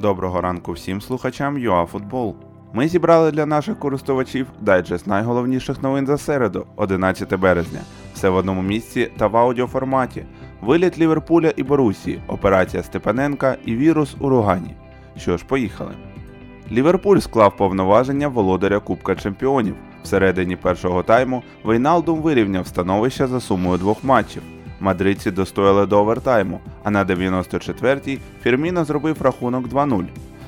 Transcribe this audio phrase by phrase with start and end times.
[0.00, 2.36] Доброго ранку всім слухачам ЮАФутбол.
[2.72, 7.80] Ми зібрали для наших користувачів дайджест найголовніших новин за середу, 11 березня.
[8.14, 10.24] Все в одному місці та в аудіоформаті.
[10.60, 14.74] Виліт Ліверпуля і Борусії, операція Степаненка і вірус у Ругані.
[15.16, 15.92] Що ж, поїхали.
[16.72, 19.74] Ліверпуль склав повноваження володаря Кубка Чемпіонів.
[20.02, 24.42] Всередині першого тайму Вейналдум вирівняв становище за сумою двох матчів.
[24.80, 30.04] Мадридці достояли до овертайму, а на 94-й Фірміно зробив рахунок 2-0.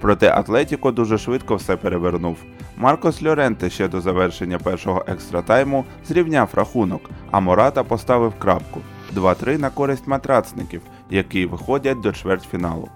[0.00, 2.36] Проте Атлетіко дуже швидко все перевернув.
[2.76, 8.80] Маркос Льоренте ще до завершення першого екстратайму зрівняв рахунок, а Мората поставив крапку
[9.14, 12.88] 2-3 на користь матрацників, які виходять до чвертьфіналу.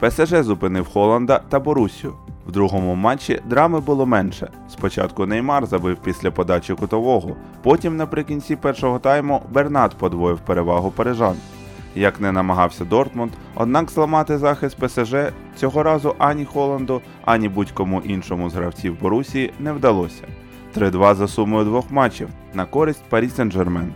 [0.00, 2.14] ПСЖ зупинив Холланда та Борусію.
[2.46, 4.50] В другому матчі драми було менше.
[4.68, 11.36] Спочатку Неймар забив після подачі кутового, потім наприкінці першого тайму Бернат подвоїв перевагу парижан.
[11.94, 15.14] Як не намагався Дортмунд, однак зламати захист ПСЖ
[15.56, 20.24] цього разу ані Холланду, ані будь-кому іншому з гравців Борусії не вдалося.
[20.76, 23.88] 3-2 за сумою двох матчів на користь Парі Сен-Жермен.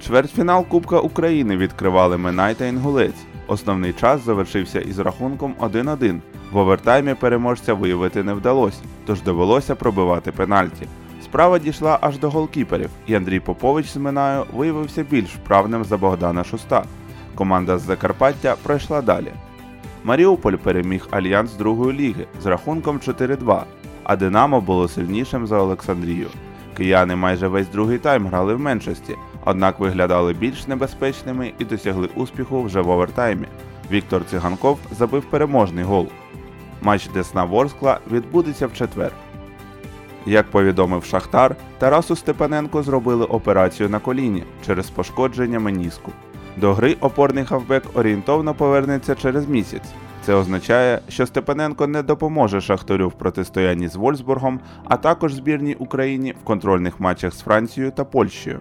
[0.00, 3.27] Чвертьфінал Кубка України відкривали Минай та Інгулець.
[3.48, 6.20] Основний час завершився із рахунком 1-1.
[6.52, 10.86] В овертаймі переможця виявити не вдалося, тож довелося пробивати пенальті.
[11.24, 16.44] Справа дійшла аж до голкіперів, і Андрій Попович з Минаю виявився більш вправним за Богдана
[16.44, 16.84] Шуста.
[17.34, 19.32] Команда з Закарпаття пройшла далі.
[20.04, 23.62] Маріуполь переміг Альянс другої ліги з рахунком 4-2,
[24.04, 26.28] а Динамо було сильнішим за Олександрію.
[26.78, 32.62] Кияни майже весь другий тайм грали в меншості, однак виглядали більш небезпечними і досягли успіху
[32.62, 33.46] вже в овертаймі.
[33.90, 36.08] Віктор Циганков забив переможний гол.
[36.82, 39.12] Матч Десна Ворскла відбудеться в четвер.
[40.26, 46.12] Як повідомив Шахтар, Тарасу Степаненко зробили операцію на коліні через пошкодження меніску.
[46.56, 49.88] До гри опорний хавбек орієнтовно повернеться через місяць.
[50.28, 56.34] Це означає, що Степаненко не допоможе Шахтарю в протистоянні з Вольсбургом, а також збірній Україні
[56.42, 58.60] в контрольних матчах з Францією та Польщею.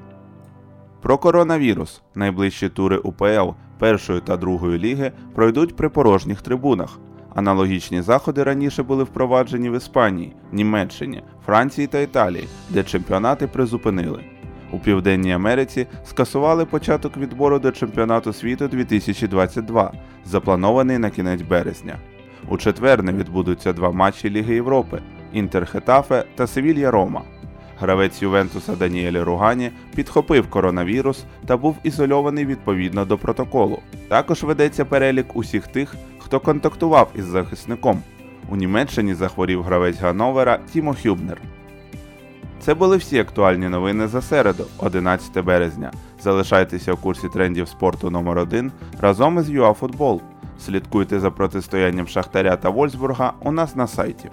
[1.02, 2.02] Про коронавірус.
[2.16, 7.00] Найближчі тури УПЛ першої та другої ліги пройдуть при порожніх трибунах.
[7.36, 14.37] Аналогічні заходи раніше були впроваджені в Іспанії, Німеччині, Франції та Італії, де чемпіонати призупинили.
[14.72, 19.92] У Південній Америці скасували початок відбору до чемпіонату світу 2022,
[20.26, 21.96] запланований на кінець березня.
[22.50, 25.02] У четвер не відбудуться два матчі Ліги Європи
[25.34, 27.22] Інтер Хетафе та Севілья Рома.
[27.80, 33.80] Гравець Ювентуса Даніелі Ругані підхопив коронавірус та був ізольований відповідно до протоколу.
[34.08, 38.02] Також ведеться перелік усіх тих, хто контактував із захисником.
[38.50, 41.38] У Німеччині захворів гравець Гановера Тімо Хюбнер.
[42.60, 45.92] Це були всі актуальні новини за середу, 11 березня.
[46.22, 50.22] Залишайтеся у курсі трендів спорту номер 1 разом із ЮАФутбол.
[50.60, 54.30] Слідкуйте за протистоянням Шахтаря та Вольсбурга у нас на сайті.